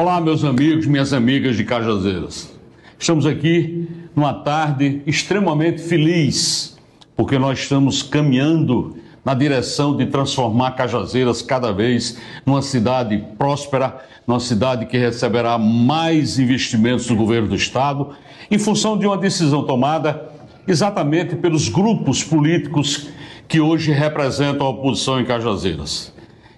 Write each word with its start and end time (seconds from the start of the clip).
Olá, 0.00 0.18
meus 0.18 0.44
amigos, 0.44 0.86
minhas 0.86 1.12
amigas 1.12 1.58
de 1.58 1.62
Cajazeiras. 1.62 2.50
Estamos 2.98 3.26
aqui 3.26 3.86
numa 4.16 4.32
tarde 4.32 5.02
extremamente 5.06 5.82
feliz, 5.82 6.78
porque 7.14 7.38
nós 7.38 7.58
estamos 7.58 8.02
caminhando 8.02 8.96
na 9.22 9.34
direção 9.34 9.94
de 9.94 10.06
transformar 10.06 10.70
Cajazeiras 10.70 11.42
cada 11.42 11.70
vez 11.70 12.18
numa 12.46 12.62
cidade 12.62 13.22
próspera, 13.36 13.98
numa 14.26 14.40
cidade 14.40 14.86
que 14.86 14.96
receberá 14.96 15.58
mais 15.58 16.38
investimentos 16.38 17.06
do 17.06 17.14
governo 17.14 17.48
do 17.48 17.54
Estado, 17.54 18.08
em 18.50 18.58
função 18.58 18.96
de 18.96 19.06
uma 19.06 19.18
decisão 19.18 19.64
tomada 19.66 20.30
exatamente 20.66 21.36
pelos 21.36 21.68
grupos 21.68 22.24
políticos 22.24 23.10
que 23.46 23.60
hoje 23.60 23.92
representam 23.92 24.66
a 24.66 24.70
oposição 24.70 25.20
em 25.20 25.26
Cajazeiras. 25.26 26.10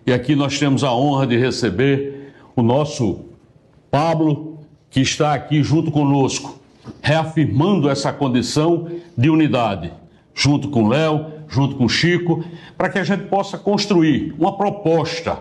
E 0.06 0.12
aqui 0.12 0.36
nós 0.36 0.60
temos 0.60 0.84
a 0.84 0.94
honra 0.94 1.26
de 1.26 1.36
receber 1.36 2.30
o 2.54 2.62
nosso 2.62 3.31
Pablo, 3.92 4.60
que 4.88 5.00
está 5.02 5.34
aqui 5.34 5.62
junto 5.62 5.90
conosco, 5.90 6.58
reafirmando 7.02 7.90
essa 7.90 8.10
condição 8.10 8.88
de 9.18 9.28
unidade, 9.28 9.92
junto 10.34 10.70
com 10.70 10.88
Léo, 10.88 11.26
junto 11.46 11.76
com 11.76 11.86
Chico, 11.86 12.42
para 12.74 12.88
que 12.88 12.98
a 12.98 13.04
gente 13.04 13.24
possa 13.24 13.58
construir 13.58 14.34
uma 14.38 14.56
proposta, 14.56 15.40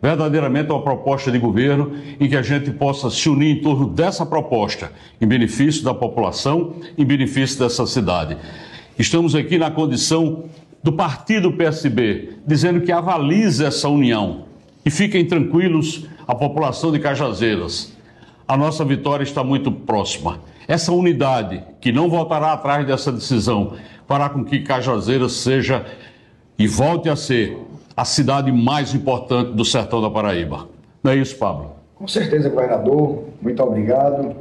verdadeiramente 0.00 0.70
uma 0.70 0.82
proposta 0.82 1.32
de 1.32 1.38
governo, 1.40 1.90
em 2.20 2.28
que 2.28 2.36
a 2.36 2.42
gente 2.42 2.70
possa 2.70 3.10
se 3.10 3.28
unir 3.28 3.58
em 3.58 3.60
torno 3.60 3.88
dessa 3.88 4.24
proposta, 4.24 4.92
em 5.20 5.26
benefício 5.26 5.82
da 5.82 5.92
população, 5.92 6.74
em 6.96 7.04
benefício 7.04 7.58
dessa 7.58 7.84
cidade. 7.88 8.36
Estamos 8.96 9.34
aqui 9.34 9.58
na 9.58 9.68
condição 9.68 10.44
do 10.80 10.92
partido 10.92 11.54
PSB, 11.54 12.34
dizendo 12.46 12.82
que 12.82 12.92
avaliza 12.92 13.66
essa 13.66 13.88
união. 13.88 14.44
E 14.86 14.90
fiquem 14.90 15.26
tranquilos, 15.26 16.06
a 16.30 16.34
população 16.36 16.92
de 16.92 17.00
Cajazeiras. 17.00 17.92
A 18.46 18.56
nossa 18.56 18.84
vitória 18.84 19.24
está 19.24 19.42
muito 19.42 19.72
próxima. 19.72 20.38
Essa 20.68 20.92
unidade, 20.92 21.60
que 21.80 21.90
não 21.90 22.08
voltará 22.08 22.52
atrás 22.52 22.86
dessa 22.86 23.10
decisão, 23.10 23.72
fará 24.06 24.28
com 24.28 24.44
que 24.44 24.60
Cajazeiras 24.60 25.32
seja 25.32 25.84
e 26.56 26.68
volte 26.68 27.08
a 27.08 27.16
ser 27.16 27.58
a 27.96 28.04
cidade 28.04 28.52
mais 28.52 28.94
importante 28.94 29.54
do 29.54 29.64
sertão 29.64 30.00
da 30.00 30.08
Paraíba. 30.08 30.68
Não 31.02 31.10
é 31.10 31.16
isso, 31.16 31.36
Pablo? 31.36 31.72
Com 31.96 32.06
certeza, 32.06 32.48
governador. 32.48 33.24
Muito 33.42 33.60
obrigado. 33.64 34.36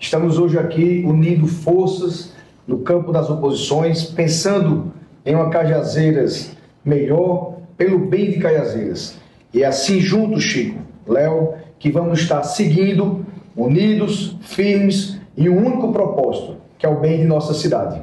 Estamos 0.00 0.38
hoje 0.38 0.58
aqui 0.58 1.04
unindo 1.06 1.46
forças 1.46 2.32
no 2.66 2.78
campo 2.78 3.12
das 3.12 3.28
oposições, 3.28 4.04
pensando 4.04 4.94
em 5.26 5.34
uma 5.34 5.50
Cajazeiras 5.50 6.56
melhor, 6.82 7.58
pelo 7.76 7.98
bem 7.98 8.30
de 8.30 8.38
Cajazeiras. 8.38 9.18
E 9.52 9.62
é 9.62 9.66
assim 9.66 10.00
juntos, 10.00 10.42
Chico, 10.42 10.78
Léo, 11.06 11.54
que 11.78 11.90
vamos 11.90 12.20
estar 12.20 12.42
seguindo, 12.42 13.24
unidos, 13.56 14.36
firmes, 14.42 15.18
em 15.36 15.48
um 15.48 15.66
único 15.66 15.92
propósito, 15.92 16.56
que 16.78 16.86
é 16.86 16.88
o 16.88 17.00
bem 17.00 17.18
de 17.18 17.24
nossa 17.24 17.54
cidade. 17.54 18.00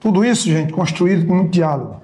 Tudo 0.00 0.24
isso, 0.24 0.48
gente, 0.48 0.72
construído 0.72 1.26
com 1.26 1.34
muito 1.34 1.50
diálogo. 1.50 2.00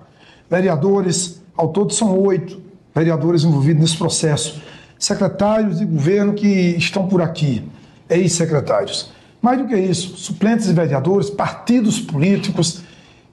Vereadores, 0.48 1.42
ao 1.56 1.68
todo 1.68 1.92
são 1.92 2.18
oito 2.20 2.60
vereadores 2.94 3.44
envolvidos 3.44 3.82
nesse 3.82 3.96
processo. 3.96 4.62
Secretários 4.98 5.78
de 5.78 5.84
governo 5.84 6.34
que 6.34 6.46
estão 6.76 7.06
por 7.06 7.22
aqui, 7.22 7.64
ex-secretários. 8.08 9.12
Mais 9.40 9.58
do 9.58 9.66
que 9.66 9.76
isso, 9.76 10.16
suplentes 10.16 10.66
de 10.66 10.72
vereadores, 10.72 11.30
partidos 11.30 12.00
políticos 12.00 12.82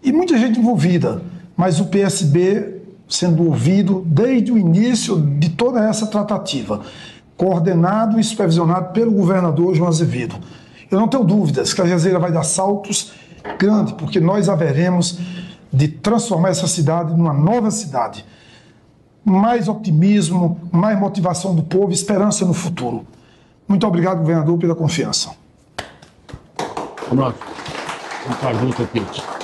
e 0.04 0.12
muita 0.12 0.38
gente 0.38 0.60
envolvida. 0.60 1.22
Mas 1.58 1.80
o 1.80 1.86
PSB 1.86 2.75
sendo 3.08 3.46
ouvido 3.46 4.04
desde 4.06 4.52
o 4.52 4.58
início 4.58 5.20
de 5.20 5.50
toda 5.50 5.88
essa 5.88 6.08
tratativa, 6.08 6.82
coordenado 7.38 8.20
e 8.20 8.24
supervisionado 8.24 8.94
pelo 8.94 9.12
governador 9.12 9.76
João 9.76 9.90
Azevedo. 9.90 10.36
Eu 10.90 11.00
não 11.00 11.08
tenho 11.08 11.24
dúvidas 11.24 11.74
que 11.74 11.82
a 11.82 11.86
Jazeira 11.86 12.20
vai 12.20 12.32
dar 12.32 12.44
saltos 12.44 13.14
grandes, 13.60 13.94
porque 13.94 14.20
nós 14.20 14.50
haveremos 14.50 15.20
de 15.72 15.88
transformar 15.88 16.50
essa 16.50 16.68
cidade 16.68 17.14
numa 17.14 17.34
nova 17.34 17.70
cidade. 17.70 18.26
Mais 19.24 19.68
optimismo, 19.68 20.60
mais 20.72 21.00
motivação 21.00 21.56
do 21.56 21.64
povo, 21.64 21.92
esperança 21.92 22.46
no 22.46 22.54
futuro. 22.54 23.06
Muito 23.68 23.86
obrigado, 23.86 24.20
governador, 24.20 24.58
pela 24.58 24.76
confiança. 24.76 25.32
Lá. 27.12 27.34
Uma 28.26 28.36
pergunta 28.38 28.84
aqui. 28.84 29.35